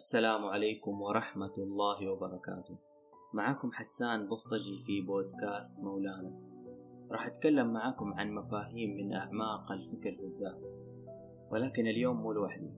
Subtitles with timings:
[0.00, 2.76] السلام عليكم ورحمة الله وبركاته.
[3.34, 6.32] معكم حسان بسطجي في بودكاست مولانا.
[7.10, 10.60] راح أتكلم معاكم عن مفاهيم من أعماق الفكر في الذات
[11.50, 12.70] ولكن اليوم مو لوحدي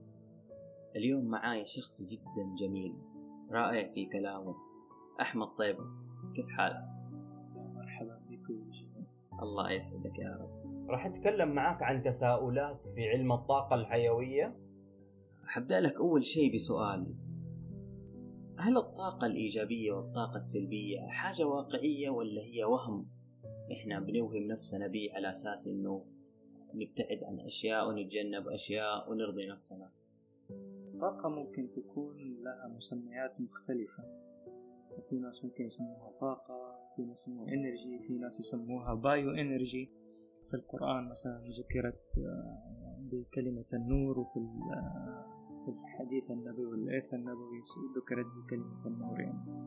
[0.96, 2.94] اليوم معاي شخص جدا جميل
[3.50, 4.54] رائع في كلامه.
[5.20, 5.84] أحمد طيبة
[6.34, 6.84] كيف حالك؟
[7.74, 8.70] مرحبا بكم
[9.42, 10.90] الله يسعدك يا رب.
[10.90, 14.71] راح أتكلم معاك عن تساؤلات في علم الطاقة الحيوية.
[15.44, 17.14] حبدأ لك أول شيء بسؤال.
[18.58, 23.06] هل الطاقة الإيجابية والطاقة السلبية حاجة واقعية ولا هي وهم؟
[23.72, 26.04] إحنا بنوهم نفسنا به على أساس إنه
[26.74, 29.90] نبتعد عن أشياء ونتجنب أشياء ونرضي نفسنا.
[30.94, 34.02] الطاقة ممكن تكون لها مسميات مختلفة.
[35.08, 40.02] في ناس ممكن يسموها طاقة في ناس يسموها إنرجي في ناس يسموها بايو إنرجي.
[40.50, 45.31] في القرآن مثلا ذكرت آه، بكلمة النور وفي في
[45.68, 47.62] الحديث النبوي والإرث النبوي
[47.96, 49.62] ذكرت بكلمة النور يعني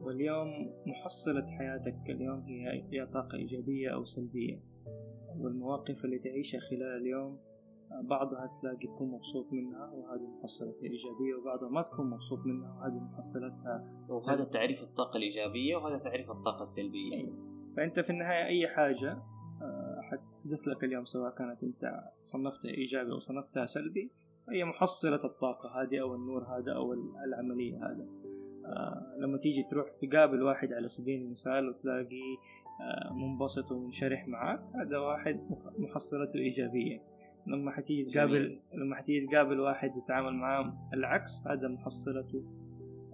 [0.00, 0.48] واليوم
[0.86, 4.60] محصلة حياتك اليوم هي هي طاقة إيجابية أو سلبية.
[5.38, 7.38] والمواقف اللي تعيشها خلال اليوم
[8.02, 14.04] بعضها تلاقي تكون مبسوط منها وهذه محصلتها إيجابية وبعضها ما تكون مبسوط منها وهذه محصلتها
[14.08, 17.14] وهذا تعريف الطاقة الإيجابية وهذا تعريف الطاقة السلبية.
[17.14, 17.36] أيوة.
[17.76, 19.22] فأنت في النهاية أي حاجة
[19.62, 24.10] آه، حتحدث لك اليوم سواء كانت أنت صنفتها إيجابي أو صنفتها سلبي
[24.52, 26.92] هي محصلة الطاقة هذه أو النور هذا أو
[27.26, 28.06] العملية هذا.
[28.66, 32.36] آه لما تيجي تروح تقابل واحد على سبيل المثال وتلاقي
[32.80, 35.40] آه منبسط ومنشرح معك هذا واحد
[35.78, 37.02] محصلته إيجابية.
[37.46, 42.44] لما حتيجي تقابل لما حتيجي تقابل واحد تتعامل معاه العكس هذا محصلته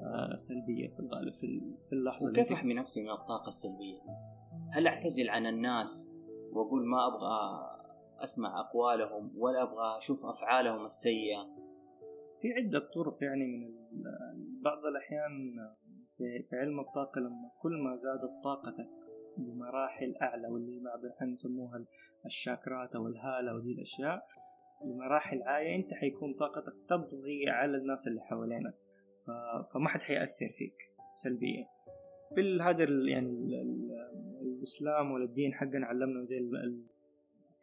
[0.01, 3.99] آه سلبية في الغالب في اللحظة وكيف أحمي نفسي من الطاقة السلبية؟
[4.73, 6.13] هل أعتزل عن الناس
[6.53, 7.75] وأقول ما أبغى
[8.25, 11.49] أسمع أقوالهم ولا أبغى أشوف أفعالهم السيئة.
[12.41, 13.75] في عدة طرق يعني من
[14.63, 15.57] بعض الأحيان
[16.19, 18.89] في علم الطاقة لما كل ما زادت طاقتك
[19.37, 21.85] بمراحل أعلى واللي بعض الأحيان يسموها
[22.27, 24.27] الشاكرات أو الهالة ودي الأشياء
[24.85, 28.75] بمراحل عالية أنت حيكون طاقتك تضغي على الناس اللي حوالينك.
[29.75, 30.77] فما حد حيأثر فيك
[31.15, 31.67] سلبيا.
[32.37, 33.63] بالهذا يعني
[34.43, 36.39] الإسلام والدين حقنا علمنا زي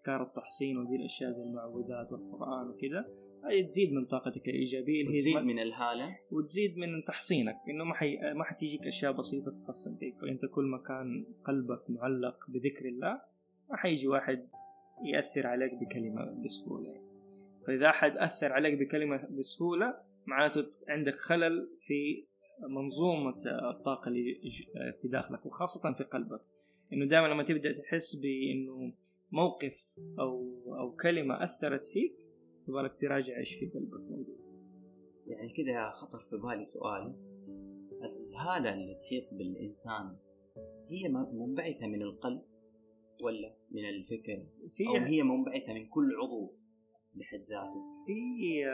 [0.01, 3.05] أفكار التحصين ودي الأشياء زي المعوذات والقرآن وكذا
[3.45, 6.17] هذه تزيد من طاقتك الإيجابية اللي هي تزيد من الهالة.
[6.31, 8.17] وتزيد من تحصينك إنه ما حي...
[8.33, 10.15] ما حتيجيك أشياء بسيطة تحصن فيك.
[10.21, 13.21] فأنت كل ما كان قلبك معلق بذكر الله
[13.69, 14.47] ما حيجي واحد
[15.05, 17.01] يأثر عليك بكلمة بسهولة.
[17.67, 22.25] فإذا أحد أثر عليك بكلمة بسهولة معناته عندك خلل في
[22.69, 23.41] منظومة
[23.71, 24.41] الطاقة اللي
[25.01, 26.41] في داخلك وخاصة في قلبك.
[26.93, 28.93] إنه دائما لما تبدأ تحس بإنه
[29.31, 32.27] موقف أو أو كلمة أثرت فيك
[32.67, 34.41] يبغالك تراجع إيش في قلبك موجود.
[35.27, 37.15] يعني كذا خطر في بالي سؤال.
[38.01, 40.15] الهالة اللي تحيط بالإنسان
[40.89, 42.41] هي منبعثة من القلب
[43.23, 44.47] ولا من الفكر؟
[44.87, 46.53] أو هي منبعثة من كل عضو
[47.15, 48.65] بحد ذاته؟ في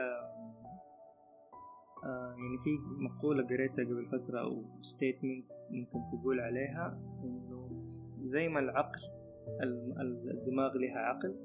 [2.04, 2.70] آه يعني في
[3.00, 7.86] مقولة قريتها قبل فترة أو ستيتمنت ممكن تقول عليها إنه
[8.22, 9.17] زي ما العقل
[10.32, 11.36] الدماغ لها عقل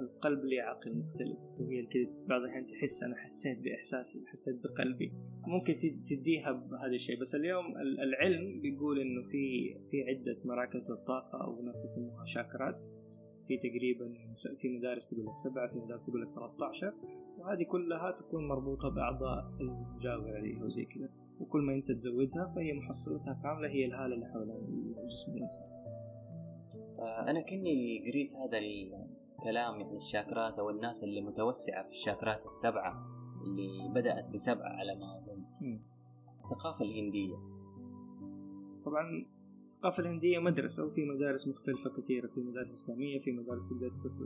[0.00, 1.38] القلب له عقل مختلف.
[1.58, 5.12] وهي كده بعض الأحيان تحس أنا حسيت بإحساسي حسيت بقلبي.
[5.46, 5.74] ممكن
[6.06, 7.20] تديها بهذا الشيء.
[7.20, 12.80] بس اليوم العلم بيقول إنه في في عدة مراكز للطاقة أو ناس يسموها شاكرات.
[13.48, 14.14] في تقريبا
[14.60, 16.92] في مدارس تقول لك سبعة في مدارس تقول لك 13
[17.38, 21.08] وهذه كلها تكون مربوطة بأعضاء المجاورة لها وزي كذا.
[21.40, 24.48] وكل ما أنت تزودها فهي محصلتها كاملة هي الهالة اللي حول
[25.06, 25.81] جسم الإنسان.
[27.00, 33.06] أنا كني قريت هذا الكلام يعني الشاكرات أو الناس اللي متوسعة في الشاكرات السبعة
[33.44, 35.44] اللي بدأت بسبعة على ما أظن.
[36.44, 37.36] الثقافة الهندية.
[38.84, 39.26] طبعا
[39.74, 43.62] الثقافة الهندية مدرسة وفي مدارس مختلفة كثيرة في مدارس إسلامية في مدارس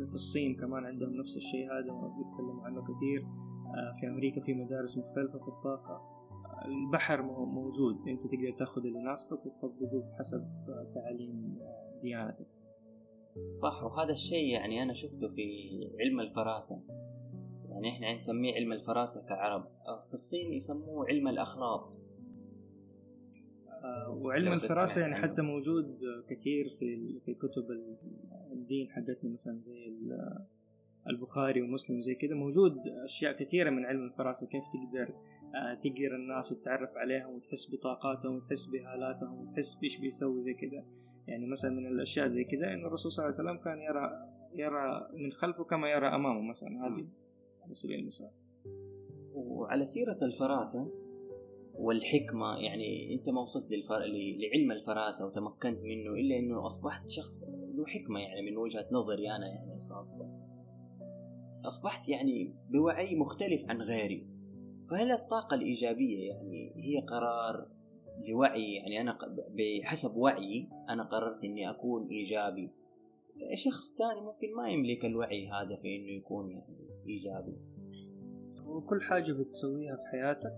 [0.09, 3.27] في الصين كمان عندهم نفس الشيء هذا بيتكلموا عنه كثير.
[3.67, 6.17] آه، في أمريكا في مدارس مختلفة في الطاقة.
[6.65, 10.45] البحر موجود أنت تقدر تأخذ اللي يناسبك وتطبقه بحسب
[10.95, 11.59] تعاليم
[12.03, 12.56] ديانتك.
[13.47, 15.43] صح وهذا الشيء يعني أنا شفته في
[16.01, 16.83] علم الفراسة.
[17.69, 19.69] يعني إحنا نسميه علم الفراسة كعرب.
[20.07, 21.99] في الصين يسموه علم الأخلاط
[23.85, 25.99] آه، وعلم الفراسة يعني حتى موجود
[26.31, 27.67] كثير في في كتب
[28.53, 29.93] الدين حقتنا مثلا زي
[31.11, 32.35] البخاري ومسلم زي كذا.
[32.35, 34.47] موجود أشياء كثيرة من علم الفراسة.
[34.47, 35.15] كيف تقدر
[35.55, 40.85] آه، تقدر الناس وتتعرف عليهم وتحس بطاقاتهم وتحس بهالاتهم وتحس بإيش بيسوي زي كذا.
[41.29, 45.09] يعني مثلا من الأشياء زي كذا انه الرسول صلى الله عليه وسلم كان يرى يرى
[45.13, 47.07] من خلفه كما يرى أمامه مثلا هذه
[47.65, 48.31] على سبيل المثال.
[49.35, 50.93] وعلى سيرة الفراسة
[51.75, 53.99] والحكمة يعني أنت ما وصلت للفر...
[54.39, 57.45] لعلم الفراسة وتمكنت منه إلا أنه أصبحت شخص
[57.77, 60.47] ذو حكمة يعني من وجهة نظري أنا يعني الخاصة
[61.65, 64.27] أصبحت يعني بوعي مختلف عن غيري.
[64.91, 67.76] فهل الطاقة الإيجابية يعني هي قرار
[68.29, 69.19] لوعي يعني أنا
[69.59, 72.71] بحسب وعيي أنا قررت إني أكون إيجابي.
[73.55, 77.57] شخص ثاني ممكن ما يملك الوعي هذا في إنه يكون يعني إيجابي.
[78.67, 80.57] وكل حاجة بتسويها في حياتك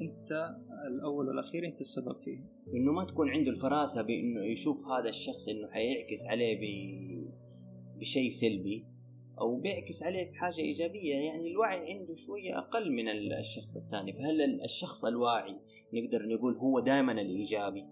[0.00, 0.56] أنت
[0.86, 2.38] الأول والأخير أنت السبب فيه
[2.74, 6.64] إنه ما تكون عنده الفراسة بإنه يشوف هذا الشخص إنه حيعكس عليه ب...
[7.98, 8.86] بشيء سلبي
[9.40, 11.14] أو بيعكس عليه بحاجة إيجابية.
[11.14, 13.08] يعني الوعي عنده شوية أقل من
[13.38, 14.12] الشخص الثاني.
[14.12, 15.56] فهل الشخص الواعي
[15.92, 17.86] نقدر نقول هو دائما الإيجابي.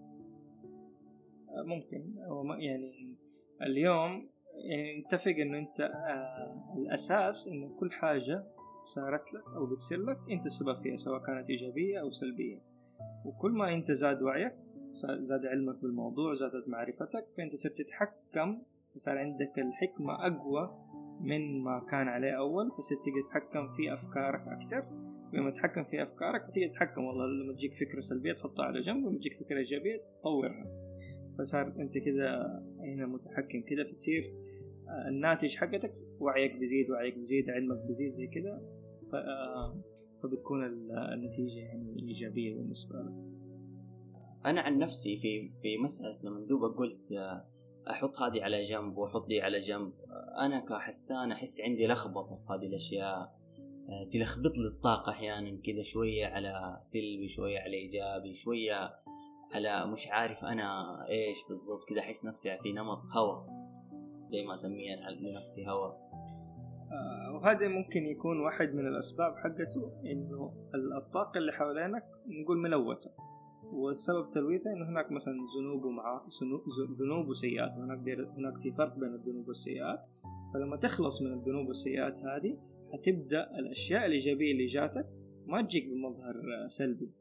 [1.65, 2.15] ممكن.
[2.59, 3.15] يعني
[3.61, 4.29] اليوم
[4.69, 8.43] يعني نتفق إنه أنت آه الأساس إنه كل حاجة
[8.83, 12.61] صارت لك أو بتصير لك أنت السبب فيها سواء كانت إيجابية أو سلبية.
[13.25, 14.55] وكل ما أنت زاد وعيك
[15.19, 18.61] زاد علمك بالموضوع زادت معرفتك فأنت صرت تتحكم
[18.95, 20.87] صار عندك الحكمة أقوى
[21.21, 26.67] من ما كان عليه أول فصرت تتحكم في أفكارك أكثر لما تتحكم في أفكارك تقدر
[26.67, 27.25] تتحكم والله.
[27.25, 30.87] لما تجيك فكرة سلبية تحطها على جنب لما تجيك فكرة إيجابية تطورها.
[31.37, 34.33] فصار أنت كذا هنا متحكم كذا بتصير
[34.89, 38.61] آه، الناتج حقتك وعيك بيزيد وعيك بيزيد علمك بيزيد زي كذا
[39.13, 39.81] آه،
[40.23, 40.65] فبتكون
[41.13, 43.13] النتيجة يعني إيجابية بالنسبة لك.
[44.45, 47.47] أنا عن نفسي في في مسألة لما دوبك قلت آه،
[47.89, 49.93] أحط هذه على جنب وأحط دي على جنب
[50.39, 53.36] أنا كحسان أحس عندي لخبطة في هذه الأشياء.
[54.11, 58.91] تلخبط لي الطاقة أحيانا كذا شوية على سلبي شوية على إيجابي شوية
[59.53, 61.89] على مش عارف أنا إيش بالضبط.
[61.89, 63.43] كذا أحس نفسي في نمط هوا
[64.29, 65.91] زي ما أسميه لنفسي هوا.
[66.91, 70.53] آه وهذا ممكن يكون واحد من الأسباب حقته إنه
[70.97, 73.11] الطاقة اللي حوالينك نقول ملوثة.
[73.63, 76.45] والسبب تلويثه إنه هناك مثلا ذنوب ومعاصي
[76.99, 79.99] ذنوب وسيئات وهناك هناك في فرق بين الذنوب والسيئات.
[80.53, 82.57] فلما تخلص من الذنوب والسيئات هذه
[82.93, 85.07] حتبدا الأشياء الايجابيه اللي جاتك
[85.45, 86.35] ما تجيك بمظهر
[86.67, 87.11] سلبي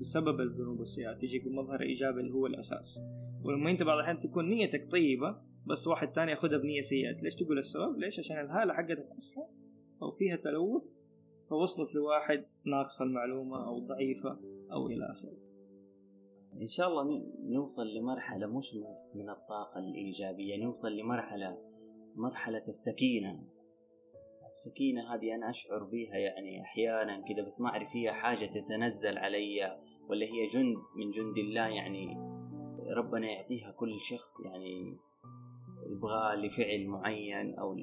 [0.00, 3.00] بسبب الذنوب والسيئات تجيك بمظهر إيجابي اللي هو الأساس.
[3.44, 7.58] ولما أنت بعض الأحيان تكون نيتك طيبة بس واحد تاني ياخذها بنية سيئة ليش تقول
[7.58, 9.46] السبب؟ ليش؟ عشان الهالة حقتك أصلا
[10.02, 10.82] أو فيها تلوث
[11.50, 14.40] فوصلت لواحد ناقص المعلومة أو ضعيفة
[14.72, 15.36] أو إلى آخره.
[16.60, 21.58] إن شاء الله نوصل لمرحلة مش بس من الطاقة الإيجابية نوصل لمرحلة
[22.16, 23.42] مرحلة السكينة.
[24.50, 29.78] السكينة هذه أنا أشعر بها يعني أحيانا كذا بس ما أعرف هي حاجة تتنزل علي
[30.08, 32.16] ولا هي جند من جند الله يعني
[32.96, 34.98] ربنا يعطيها كل شخص يعني
[35.86, 37.76] يبغى لفعل معين أو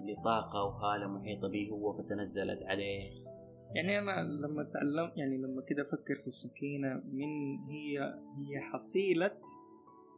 [0.00, 3.30] لطاقة وهالة محيطة به هو فتنزلت عليه.
[3.74, 7.98] يعني أنا لما تعلم يعني لما كده أفكر في السكينة من هي
[8.38, 9.36] هي حصيلة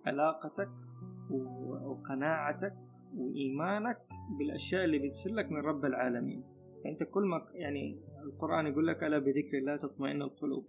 [0.06, 0.70] علاقتك
[1.30, 3.98] وقناعتك وإيمانك
[4.38, 6.44] بالأشياء اللي بتصير لك من رب العالمين.
[6.84, 10.66] فأنت كل ما يعني القرآن يقول لك ألا بذكر الله تطمئن القلوب.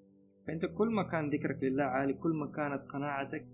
[0.48, 3.46] فأنت كل ما كان ذكرك لله عالي كل ما كانت قناعتك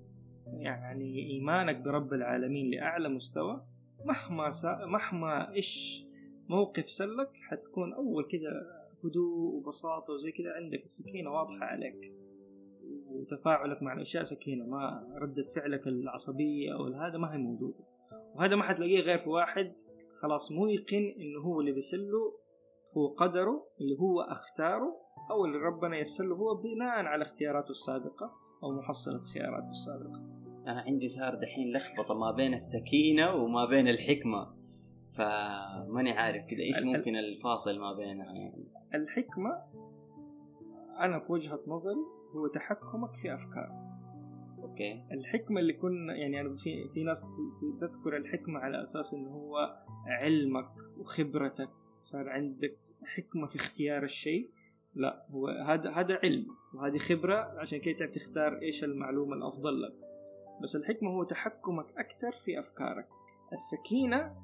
[0.47, 3.61] يعني إيمانك برب العالمين لأعلى مستوى
[4.05, 6.03] مهما سا مهما إيش
[6.49, 8.49] موقف سلك حتكون أول كده
[9.03, 12.13] هدوء وبساطة وزي كذا عندك السكينة واضحة عليك.
[13.07, 17.83] وتفاعلك مع الأشياء سكينة ما ردة فعلك العصبية أو هذا ما هي موجودة
[18.35, 19.75] وهذا ما حتلاقيه غير في واحد.
[20.21, 22.39] خلاص موقن إنه هو اللي بيسله
[22.97, 24.95] هو قدره اللي هو أختاره
[25.31, 28.31] أو اللي ربنا يسله هو بناء على اختياراته السابقة
[28.63, 30.39] أو محصلة خياراته السابقة.
[30.67, 34.59] أنا عندي صار دحين لخبطة ما بين السكينة وما بين الحكمة
[35.13, 38.67] فماني عارف كذا إيش ممكن الفاصل ما بينها يعني.
[38.93, 39.51] الحكمة
[40.99, 43.88] أنا في وجهة نظري هو تحكمك في أفكارك.
[44.79, 45.03] أوكي.
[45.11, 47.25] الحكمة اللي كنا يعني أنا في في ناس
[47.81, 51.69] تذكر الحكمة على أساس إنه هو علمك وخبرتك
[52.01, 54.49] صار عندك حكمة في اختيار الشيء.
[54.95, 59.93] لا هو هذا هذا علم وهذه خبرة عشان كده تختار إيش المعلومة الأفضل لك.
[60.63, 63.07] بس الحكمة هو تحكمك أكثر في أفكارك.
[63.53, 64.35] السكينة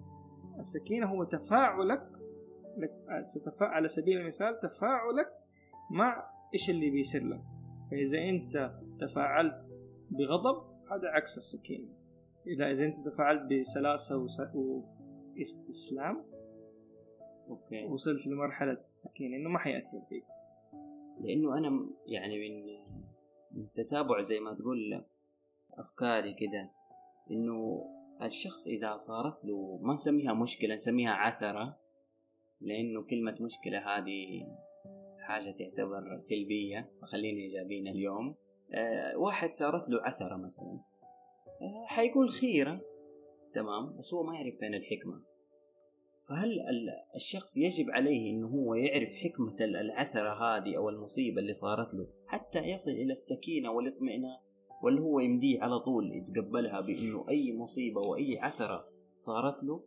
[0.60, 2.10] السكينة هو تفاعلك
[3.62, 5.28] على سبيل المثال تفاعلك
[5.92, 7.42] مع إيش اللي بيصير لك.
[7.92, 11.88] فإذا أنت تفاعلت بغضب هذا عكس السكينة
[12.48, 14.28] إذا إذا أنت تفاعلت بسلاسة
[15.36, 16.26] واستسلام
[17.50, 17.86] أوكي.
[17.86, 20.24] وصلت لمرحلة السكينة إنه ما حيأثر فيك.
[21.22, 22.66] لأنه أنا يعني من
[23.52, 25.04] من تتابع زي ما تقول
[25.74, 26.72] أفكاري كده
[27.32, 27.86] إنه
[28.22, 31.78] الشخص إذا صارت له ما نسميها مشكلة نسميها عثرة
[32.62, 34.46] لأنه كلمة مشكلة هذه
[35.20, 38.36] حاجة تعتبر سلبية فخلينا إيجابيين اليوم.
[39.16, 40.80] واحد صارت له عثرة مثلا.
[41.62, 42.82] آه حيقول خيرة.
[43.54, 45.22] تمام؟ بس هو ما يعرف فين الحكمة.
[46.28, 46.60] فهل
[47.16, 52.60] الشخص يجب عليه إنه هو يعرف حكمة العثرة هذه أو المصيبة اللي صارت له حتى
[52.60, 54.38] يصل إلى السكينة والإطمئنان؟
[54.84, 58.86] ولا هو يمديه على طول يتقبلها بإنه أي مصيبة وأي عثرة
[59.18, 59.84] صارت له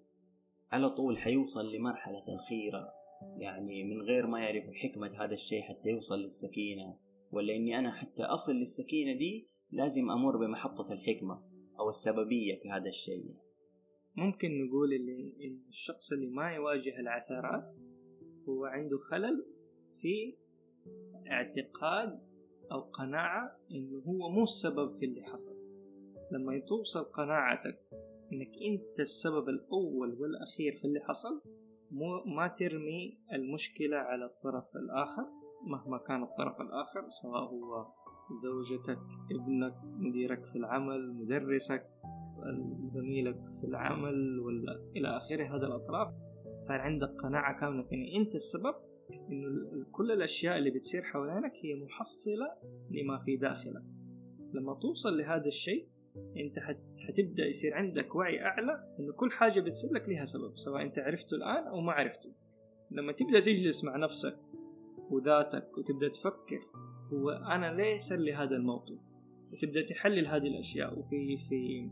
[0.73, 2.89] على طول حيوصل لمرحلة الخيرة؟
[3.37, 6.97] يعني من غير ما يعرف حكمة هذا الشيء حتى يوصل للسكينة.
[7.33, 11.43] ولا إني أنا حتى أصل للسكينة دي لازم أمر بمحطة الحكمة
[11.79, 13.35] أو السببية في هذا الشيء.
[14.17, 15.35] ممكن نقول اللي
[15.69, 17.75] الشخص اللي ما يواجه العثرات
[18.49, 19.45] هو عنده خلل
[20.01, 20.37] في
[21.31, 22.21] اعتقاد
[22.73, 25.57] أو قناعة إنه هو مو السبب في اللي حصل.
[26.33, 27.81] لما توصل قناعتك
[28.33, 31.43] إنك أنت السبب الأول والأخير في اللي حصل
[31.91, 35.38] مو ما ترمي المشكلة على الطرف الآخر.
[35.63, 37.87] مهما كان الطرف الآخر سواء هو
[38.43, 38.99] زوجتك
[39.33, 41.87] ابنك مديرك في العمل مدرسك
[42.87, 46.09] زميلك في العمل ولا إلى آخره هذا الأطراف.
[46.55, 47.83] صار عندك قناعة كاملة.
[47.83, 48.75] في إن أنت السبب
[49.11, 52.47] إنه كل الأشياء اللي بتصير حوالينك هي محصلة
[52.91, 53.83] لما في داخلك.
[54.55, 56.59] لما توصل لهذا الشيء أنت
[57.09, 61.35] حتبدأ يصير عندك وعي أعلى إنه كل حاجة بتصير لك لها سبب سواء أنت عرفته
[61.35, 62.33] الآن أو ما عرفته.
[62.91, 64.39] لما تبدأ تجلس مع نفسك
[65.11, 66.61] وذاتك وتبدأ تفكر
[67.13, 68.99] هو أنا ليه صار لي هذا الموقف.
[69.53, 70.99] وتبدأ تحلل هذه الأشياء.
[70.99, 71.91] وفي في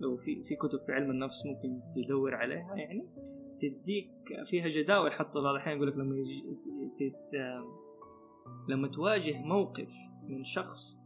[0.00, 3.08] لو في في كتب في علم النفس ممكن تدور عليها يعني.
[3.60, 4.10] تديك
[4.44, 6.44] فيها جداول حتى بعض الأحيان يقول لك لما يجي
[8.68, 9.92] لما تواجه موقف
[10.28, 10.98] من شخص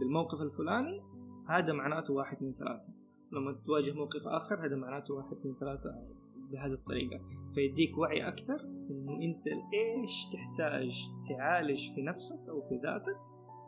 [0.00, 1.02] بالموقف الفلاني
[1.48, 2.88] هذا معناته واحد اثنين ثلاثة.
[3.32, 6.19] لما تواجه موقف آخر هذا معناته واحد اثنين ثلاثة.
[6.50, 7.20] بهذه الطريقة.
[7.54, 13.20] فيديك وعي أكثر إنه أنت إيش تحتاج تعالج في نفسك أو في ذاتك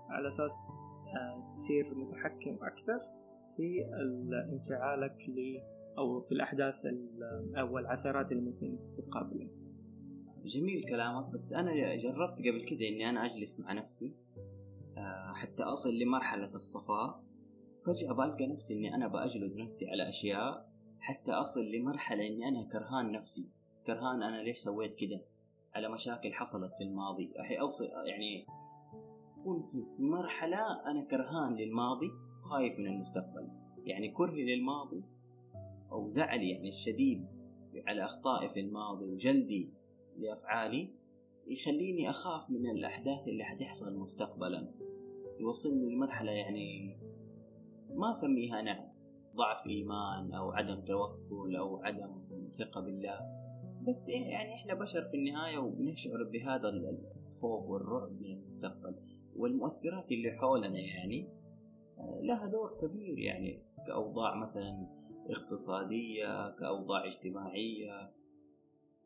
[0.09, 0.59] على أساس
[1.17, 3.01] آه، تصير متحكم أكثر
[3.57, 3.85] في
[4.53, 5.59] انفعالك ل
[5.99, 6.87] أو في الأحداث
[7.57, 9.51] أو العثرات اللي ممكن تقابلك.
[10.45, 14.13] جميل كلامك بس أنا جربت قبل كده إني أنا أجلس مع نفسي
[14.97, 17.23] آه، حتى أصل لمرحلة الصفاء
[17.87, 20.72] فجأة بلقى نفسي إني أنا بأجلد نفسي على أشياء
[21.03, 23.49] حتى أصل لمرحلة إني أنا كرهان نفسي.
[23.87, 25.21] كرهان أنا ليش سويت كده؟
[25.75, 27.33] على مشاكل حصلت في الماضي.
[27.41, 28.47] احي أوصل يعني
[29.41, 33.49] أكون في مرحلة أنا كرهان للماضي خايف من المستقبل.
[33.85, 35.05] يعني كرهي للماضي
[35.93, 37.27] أو زعلي يعني الشديد
[37.87, 39.71] على أخطائي في الماضي وجلدي
[40.19, 40.91] لأفعالي
[41.47, 44.73] يخليني أخاف من الأحداث اللي حتحصل مستقبلا.
[45.41, 46.97] يوصلني لمرحلة يعني
[47.95, 48.92] ما أسميها أنا
[49.37, 53.21] ضعف إيمان أو عدم توكل أو عدم ثقة بالله.
[53.89, 58.95] بس يعني إحنا بشر في النهاية وبنشعر بهذا الخوف والرعب من المستقبل.
[59.37, 61.29] والمؤثرات اللي حولنا يعني
[62.23, 64.87] لها دور كبير يعني كأوضاع مثلا
[65.31, 68.13] اقتصادية كأوضاع اجتماعية.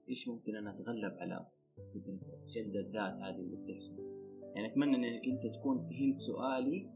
[0.08, 1.46] إيش ممكن أنا أتغلب على
[1.94, 2.18] فكرة
[2.48, 4.16] جلد الذات هذه اللي بتحصل؟
[4.54, 6.95] يعني أتمنى أنك أنت تكون فهمت سؤالي آه،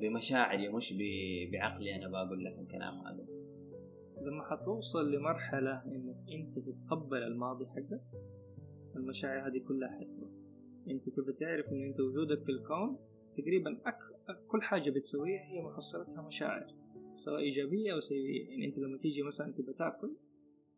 [0.00, 0.94] بمشاعري مش
[1.52, 3.26] بعقلي أنا بقول لك الكلام هذا.
[4.22, 8.02] لما حتوصل لمرحلة إنك أنت تتقبل الماضي حقك
[8.96, 10.30] المشاعر هذه كلها حتروح
[10.90, 12.98] أنت تبى تعرف إن أنت وجودك في الكون
[13.38, 13.98] تقريبا أك...
[14.48, 16.66] كل حاجة بتسويها هي محصلتها مشاعر
[17.12, 18.50] سواء إيجابية أو سلبية.
[18.50, 20.16] يعني أنت لما تيجي مثلا تبى تاكل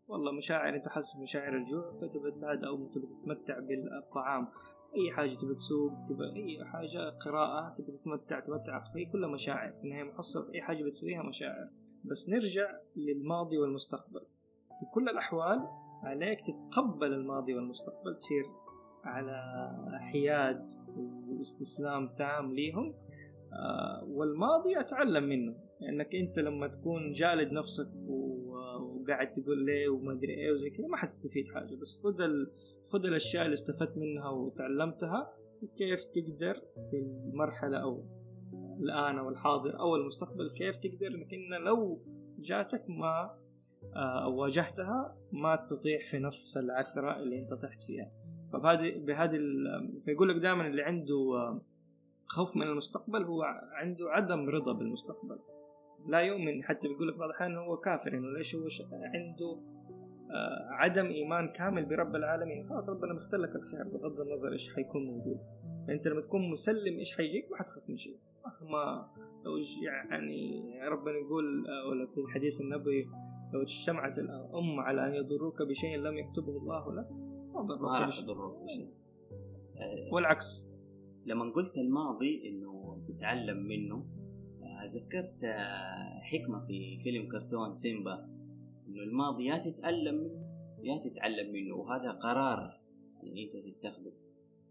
[0.06, 4.48] والله مشاعر أنت حاسس مشاعر الجوع فتبى تتعدى أو تتمتع بالطعام.
[4.96, 9.72] أي حاجة تبى تسوق تبى أي حاجة قراءة تبى تتمتع تمتع فهي كلها مشاعر.
[9.72, 11.68] في النهاية محصل أي حاجة بتسويها مشاعر.
[12.04, 14.20] بس نرجع للماضي والمستقبل.
[14.80, 15.60] في كل الأحوال
[16.02, 18.18] عليك تتقبل الماضي والمستقبل.
[18.18, 18.44] تصير
[19.04, 19.38] على
[20.00, 20.70] حياد
[21.28, 22.94] واستسلام تام ليهم.
[23.52, 25.56] آه، والماضي أتعلم منه.
[25.80, 30.96] لانك أنت لما تكون جالد نفسك وقاعد تقول ليه وما أدري إيه وزي كذا ما
[30.96, 31.74] حتستفيد حاجة.
[31.74, 32.22] بس خذ.
[32.92, 35.32] خذ الأشياء اللي استفدت منها وتعلمتها
[35.76, 36.54] كيف تقدر
[36.90, 38.04] في المرحلة أو
[38.80, 42.02] الآن أو الحاضر أو المستقبل كيف تقدر؟ انك إن لو
[42.38, 43.42] جاتك ما
[43.96, 48.10] آه، أو واجهتها ما تطيح في نفس العثرة اللي أنت طحت فيها.
[48.52, 49.38] فبهذه بهذه
[50.04, 51.60] فيقول لك دائما اللي عنده
[52.26, 55.38] خوف من المستقبل هو عنده عدم رضا بالمستقبل.
[56.06, 59.71] لا يؤمن حتى بيقول لك بعض الأحيان هو كافر إنه ليش هو عنده آه،
[60.70, 62.68] عدم إيمان كامل برب العالمين.
[62.68, 65.40] خلاص ربنا مختار لك الخير بغض النظر إيش حيكون موجود.
[65.86, 68.16] فانت لما تكون مسلم إيش حيجيك؟ ما حتخاف من شيء.
[68.44, 69.08] مهما
[69.44, 73.04] لو يعني ربنا يقول آه، ولا في الحديث النبوي
[73.52, 77.08] لو اجتمعت الأمة على أن يضروك بشيء لم يكتبه الله لك
[77.80, 78.90] ما راح يضرك بشيء.
[79.76, 80.72] آه، والعكس.
[81.26, 84.06] لما قلت الماضي إنه تتعلم منه
[84.62, 85.44] آه، ذكرت
[86.22, 88.28] حكمة في فيلم كرتون سيمبا.
[88.92, 92.80] إنه الماضي يا تتألم منه يا تتعلم منه وهذا قرار
[93.22, 94.12] يعني أنت تتخذه.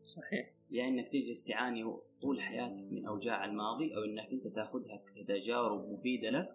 [0.03, 0.55] صحيح.
[0.69, 1.83] يا إنك تجلس تعاني
[2.21, 6.49] طول حياتك من أوجاع الماضي أو إنك أنت تأخذها كتجارب مفيدة لك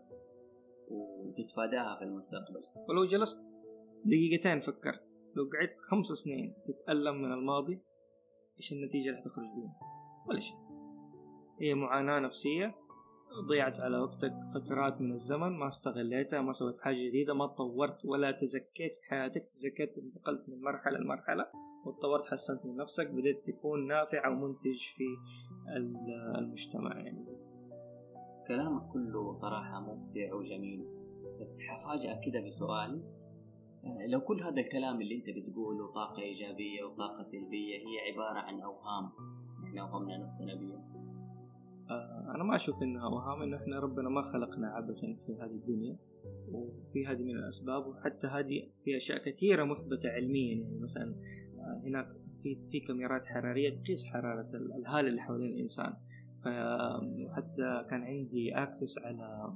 [0.89, 2.63] وتتفاداها في المستقبل.
[2.89, 3.45] ولو جلست
[4.05, 5.03] دقيقتين فكرت
[5.37, 7.83] لو قعدت خمس سنين تتألم من الماضي
[8.57, 9.77] إيش النتيجة اللي حتخرج بيها؟
[10.29, 10.57] ولا شيء.
[11.61, 12.75] هي معاناة نفسية
[13.49, 18.31] ضيعت على وقتك فترات من الزمن ما استغليتها ما سويت حاجة جديدة ما تطورت ولا
[18.31, 19.49] تزكيت في حياتك.
[19.49, 21.47] تزكيت انتقلت من مرحلة لمرحلة
[21.87, 25.05] وتطورت حسنت من نفسك بدأت تكون نافع ومنتج في
[26.39, 27.27] المجتمع يعني.
[28.49, 30.87] كلامك كله صراحة ممتع وجميل
[31.41, 33.03] بس حفاجأك كده بسؤال.
[33.85, 38.61] آه، لو كل هذا الكلام اللي انت بتقوله طاقة إيجابية وطاقة سلبية هي عبارة عن
[38.61, 39.11] أوهام
[39.65, 40.96] إحنا أوهمنا نفسنا بيها.
[42.35, 45.97] أنا ما أشوف إنها أوهام إنه إحنا ربنا ما خلقنا عبثا في هذه الدنيا
[46.49, 50.55] وفي هذه من الأسباب وحتى هذه في أشياء كثيرة مثبتة علميا.
[50.55, 51.15] يعني مثلا
[51.59, 52.09] آه، هناك
[52.43, 55.95] في في كاميرات حرارية تقيس حرارة الهالة اللي حوالين الإنسان.
[56.45, 59.55] فحتى كان عندي اكسس على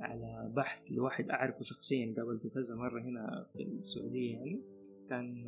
[0.00, 4.62] على بحث لواحد أعرفه شخصيا قابلته كذا مرة هنا في السعودية يعني.
[5.08, 5.46] كان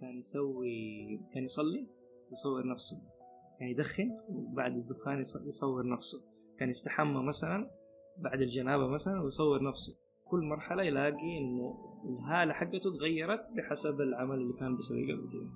[0.00, 1.86] كان يسوي كان يصلي
[2.30, 3.19] ويصور نفسه.
[3.60, 6.18] كان يدخن وبعد الدخان يصور نفسه.
[6.58, 7.70] كان يستحمى مثلا
[8.18, 9.96] بعد الجنابة مثلا ويصور نفسه.
[10.24, 15.50] كل مرحلة يلاقي إنه الهالة حقته تغيرت بحسب العمل اللي كان بيسويه قبل كده.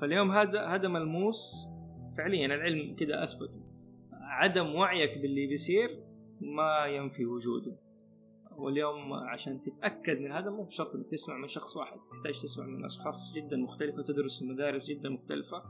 [0.00, 1.68] فاليوم هذا هذا ملموس
[2.16, 3.60] فعليا العلم كده أثبت.
[4.12, 6.04] عدم وعيك باللي بيصير
[6.40, 7.76] ما ينفي وجوده.
[8.56, 11.98] واليوم عشان تتأكد من هذا مو بشرط تسمع من شخص واحد.
[12.10, 15.62] تحتاج تسمع من أشخاص جدا مختلفة تدرس في مدارس جدا مختلفة.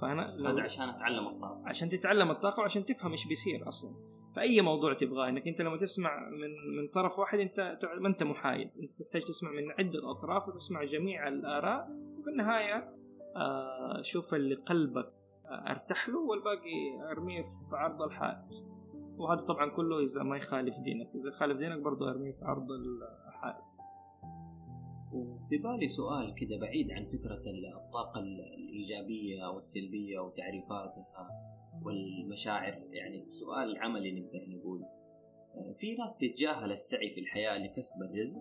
[0.00, 1.62] فأنا هذا عشان أتعلم الطاقة.
[1.66, 3.94] عشان تتعلم الطاقة وعشان تفهم إيش بيصير أصلا.
[4.36, 8.70] فأي موضوع تبغاه إنك أنت لما تسمع من من طرف واحد أنت ما أنت محايد.
[8.82, 12.94] أنت تحتاج تسمع من عدة أطراف وتسمع جميع الآراء وفي النهاية
[13.36, 15.12] آه شوف اللي قلبك
[15.50, 18.64] أرتاح له والباقي أرميه في عرض الحائط.
[19.16, 21.08] وهذا طبعا كله إذا ما يخالف دينك.
[21.14, 22.66] إذا يخالف دينك برضه أرميه في عرض
[25.12, 27.42] وفي بالي سؤال كده بعيد عن فكرة
[27.76, 31.28] الطاقة الإيجابية أو السلبية وتعريفاتها
[31.84, 34.84] والمشاعر يعني سؤال عملي نقدر نقول.
[35.76, 38.40] في ناس تتجاهل السعي في الحياة لكسب الرزق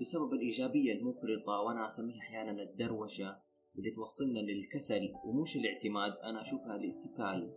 [0.00, 3.38] بسبب الإيجابية المفرطة وأنا أسميها أحيانا الدروشة
[3.78, 6.12] اللي توصلنا للكسل ومش الاعتماد.
[6.12, 7.54] أنا أشوفها الاتكال.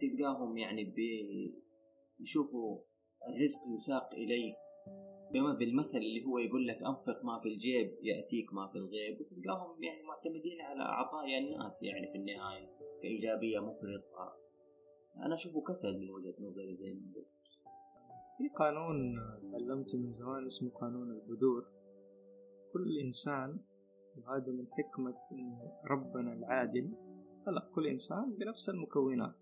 [0.00, 0.94] تلقاهم يعني
[2.18, 2.78] بيشوفوا
[3.28, 4.69] الرزق يساق بما
[5.32, 10.02] بالمثل اللي هو يقول لك أنفق ما في الجيب يأتيك ما في الغيب وتلقاهم يعني
[10.02, 12.68] معتمدين على عطايا الناس يعني في النهاية
[13.02, 14.36] كإيجابية مفرطة.
[15.16, 17.26] أنا أشوفه كسل من وجهة نظري زي ما قلت.
[18.38, 19.16] في قانون
[19.52, 21.66] تعلمته من زمان اسمه قانون البذور.
[22.72, 23.58] كل إنسان
[24.16, 25.14] وهذا من حكمة
[25.90, 26.90] ربنا العادل
[27.46, 29.34] خلق كل إنسان بنفس المكونات.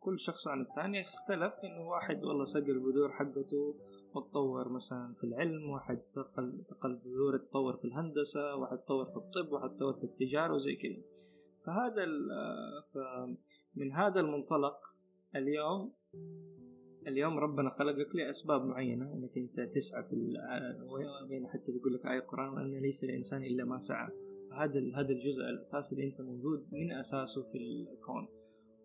[0.00, 3.74] كل شخص عن الثاني اختلف إنه واحد والله سقى البذور حقته
[4.14, 9.52] وتطور مثلا في العلم واحد تقل تقل بذور تطور في الهندسة واحد تطور في الطب
[9.52, 11.02] واحد تطور في التجارة وزي كذا.
[11.66, 12.06] فهذا
[13.74, 14.76] من هذا المنطلق
[15.36, 15.92] اليوم
[17.06, 19.12] اليوم ربنا خلقك لأسباب معينة.
[19.12, 20.16] أنك أنت تسعى في
[21.30, 24.08] وين حتى بيقول لك آية القرآن وأن ليس للإنسان إلا ما سعى.
[24.52, 28.28] هذا هذا الجزء الأساسي اللي أنت موجود من أساسه في الكون.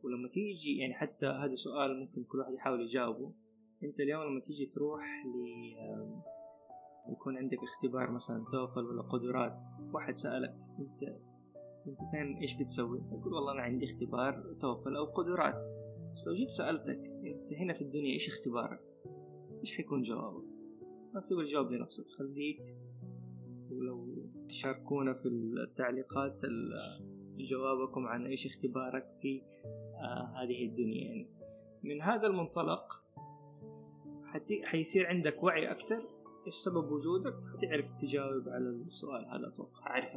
[0.07, 3.33] ولما تيجي يعني حتى هذا سؤال ممكن كل واحد يحاول يجاوبه
[3.83, 5.37] أنت اليوم لما تيجي تروح ل
[7.11, 9.57] يكون عندك اختبار مثلا توفل ولا قدرات
[9.93, 11.03] واحد سألك أنت
[11.87, 15.55] أنت فين إيش بتسوي؟ تقول والله أنا عندي اختبار توفل أو قدرات
[16.13, 18.79] بس لو جيت سألتك أنت هنا في الدنيا إيش اختبارك؟
[19.59, 20.47] إيش حيكون جوابك؟
[21.13, 22.59] ما تسوي الجواب لنفسك خليك
[23.71, 26.41] ولو تشاركونا في التعليقات
[27.43, 29.41] جوابكم عن إيش اختبارك في
[29.95, 31.03] آه هذه الدنيا.
[31.03, 31.27] يعني
[31.83, 33.03] من هذا المنطلق
[34.63, 39.87] حيصير عندك وعي أكثر إيش سبب وجودك فتعرف تجاوب على السؤال هذا أتوقع.
[39.87, 40.15] أعرف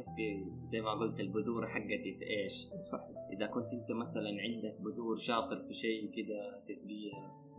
[0.63, 5.59] زي ما قلت البذور حقتي في إيش؟ صح إذا كنت أنت مثلا عندك بذور شاطر
[5.59, 7.50] في شيء كذا تسقيها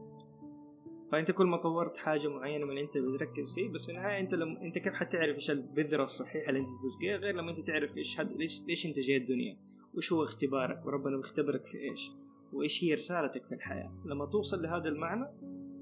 [1.12, 4.62] فأنت كل ما طورت حاجة معينة من أنت بتركز فيه بس في النهاية أنت لما
[4.62, 8.32] أنت كيف حتعرف إيش البذرة الصحيحة اللي أنت تسقيها غير لما أنت تعرف إيش حد...
[8.32, 9.58] ليش ليش أنت جاي الدنيا؟
[9.94, 12.10] وإيش هو اختبارك؟ وربنا بيختبرك في إيش؟
[12.52, 15.24] وإيش هي رسالتك في الحياة؟ لما توصل لهذا المعنى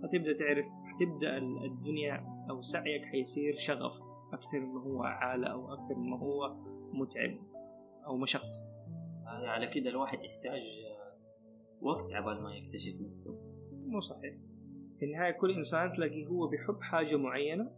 [0.05, 4.01] هتبدا تعرف حتبدأ الدنيا أو سعيك حيصير شغف
[4.33, 6.57] أكثر ما هو عالة أو أكثر ما هو
[6.93, 7.39] متعب
[8.07, 8.51] أو مشقة.
[9.27, 10.63] هذا على كده الواحد يحتاج
[11.81, 13.39] وقت عبال ما يكتشف نفسه.
[13.73, 14.35] مو صحيح.
[15.01, 17.71] في النهاية كل إنسان تلاقيه هو بيحب حاجة معينة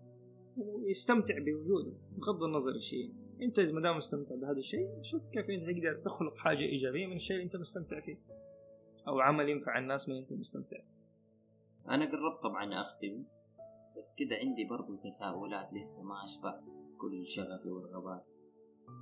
[0.57, 6.03] ويستمتع بوجوده بغض النظر الشيء أنت ما دام مستمتع بهذا الشيء شوف كيف أنت تقدر
[6.05, 8.19] تخلق حاجة إيجابية من الشيء اللي أنت مستمتع فيه
[9.09, 10.77] أو عمل ينفع الناس من أنت مستمتع.
[11.89, 13.25] أنا قربت طبعا أختم
[13.99, 16.61] بس كده عندي برضو تساؤلات لسه ما أشبع
[16.99, 18.33] كل شغفي ورغباتي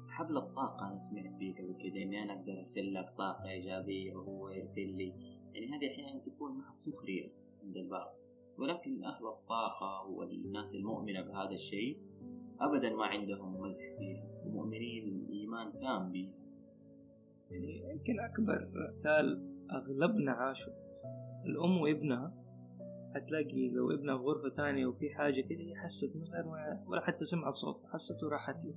[0.09, 4.49] حبل الطاقة أنا سمعت فيه قبل كده إني أنا أقدر أرسل لك طاقة إيجابية وهو
[4.49, 5.15] يرسل لي.
[5.55, 7.33] يعني هذه أحيانا تكون محض سخرية.
[7.71, 8.15] عند البعض.
[8.59, 11.99] ولكن أهل الطاقة والناس المؤمنة بهذا الشيء
[12.61, 16.33] أبدا ما عندهم مزح فيها ومؤمنين إيمان تام بها
[17.51, 20.73] يعني يمكن أكبر مثال أغلبنا عاشوا.
[21.47, 22.35] الأم وابنها
[23.15, 26.47] هتلاقي لو ابنها في غرفة تانية وفي حاجة كده هي حست من غير
[26.87, 28.75] ولا حتى سمعت صوت حست وراحت له.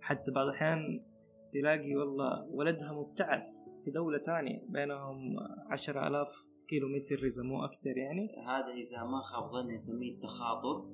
[0.00, 1.04] حتى بعض الأحيان
[1.52, 3.46] تلاقي والله ولدها مبتعث
[3.84, 5.36] في دولة تانية بينهم
[5.70, 8.28] عشرة آلاف كيلو متر إذا مو أكتر يعني.
[8.46, 10.86] هذا إذا ما خاب ظني نسميه التخاطر.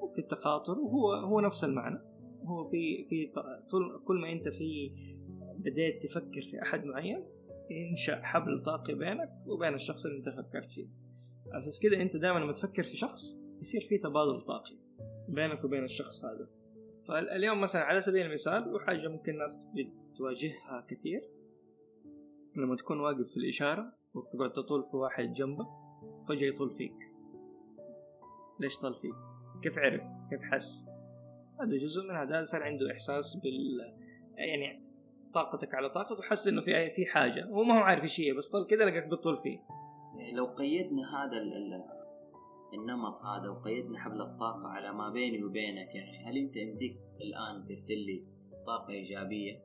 [0.00, 1.98] ممكن التخاطر وهو هو نفس المعنى.
[2.44, 3.32] هو في في
[3.70, 4.90] طول كل ما أنت في
[5.58, 7.24] بديت تفكر في أحد معين
[7.70, 10.88] ينشأ حبل طاقي بينك وبين الشخص اللي أنت فكرت فيه.
[11.52, 13.22] أساس كده أنت دائما لما تفكر في شخص
[13.60, 14.76] يصير في تبادل طاقي
[15.28, 16.48] بينك وبين الشخص هذا.
[17.08, 21.20] فاليوم مثلا على سبيل المثال وحاجة ممكن الناس بتواجهها كثير
[22.56, 25.66] لما تكون واقف في الإشارة وتقعد تطول في واحد جنبك
[26.28, 26.96] فجأة يطول فيك
[28.60, 29.14] ليش طال فيك؟
[29.62, 30.88] كيف عرف؟ كيف حس؟
[31.60, 33.94] هذا جزء من هذا صار عنده إحساس بال
[34.36, 34.82] يعني
[35.34, 38.48] طاقتك على طاقته وحس إنه في في حاجة هو ما هو عارف إيش هي بس
[38.50, 39.58] طال كذا لقاك بتطول فيه
[40.16, 41.42] يعني لو قيدنا هذا
[42.74, 47.98] النمط هذا وقيدنا حبل الطاقة على ما بيني وبينك يعني هل أنت يمديك الآن ترسل
[47.98, 48.24] لي
[48.66, 49.62] طاقة إيجابية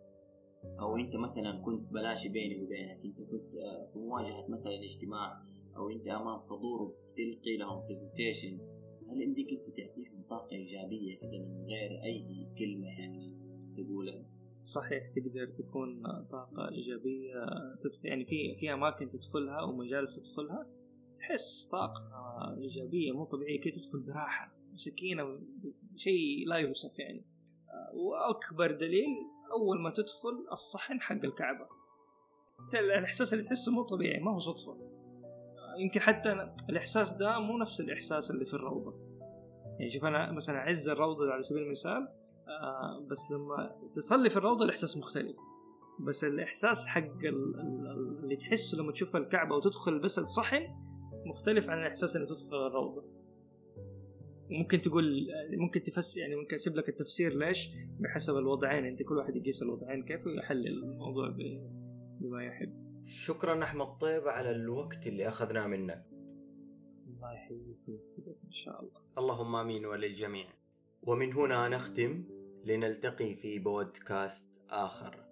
[0.65, 5.41] أو أنت مثلا كنت بلاش بيني وبينك أنت كنت آه، في مواجهة مثلا اجتماع
[5.76, 8.60] أو أنت أمام حضور وتلقي لهم presentation
[9.10, 13.38] هل يمديك أنت تعطيهم طاقة إيجابية كذا من غير أي كلمة يعني
[13.78, 14.26] تقولها؟
[14.65, 17.34] صحيح تقدر تكون طاقة إيجابية
[17.84, 20.67] تدخل يعني في في أماكن تدخلها ومجالس تدخلها
[21.19, 22.02] تحس طاقة
[22.62, 25.39] إيجابية مو طبيعية كي تدخل براحة سكينة
[25.95, 27.26] شيء لا يوصف يعني.
[27.93, 29.17] وأكبر دليل
[29.51, 31.67] أول ما تدخل الصحن حق الكعبة.
[32.73, 34.77] الإحساس اللي تحسه مو طبيعي ما هو صدفة.
[35.79, 38.93] يمكن حتى الإحساس ده مو نفس الإحساس اللي في الروضة.
[39.79, 42.07] يعني شوف أنا مثلا عز الروضة على سبيل المثال
[42.47, 45.35] آه بس لما تصلي في الروضة الإحساس مختلف.
[45.99, 47.03] بس الإحساس حق
[48.23, 50.67] اللي تحسه لما تشوف الكعبة وتدخل بس الصحن
[51.25, 53.20] مختلف عن الإحساس اللي تدخل الروضة.
[54.51, 59.35] ممكن تقول ممكن تفسر يعني ممكن أسيب لك التفسير ليش؟ بحسب الوضعين أنت كل واحد
[59.35, 61.29] يقيس الوضعين كيف ويحلل الموضوع
[62.19, 62.81] بما يحب.
[63.05, 66.05] شكرا أحمد طيب على الوقت اللي أخذناه منك.
[67.07, 67.77] الله يحييك
[68.45, 68.93] إن شاء الله.
[69.17, 70.47] اللهم آمين وللجميع.
[71.03, 72.23] ومن هنا نختم
[72.65, 75.25] لنلتقي في بودكاست آخر.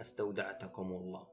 [0.00, 1.31] استودعتكم الله.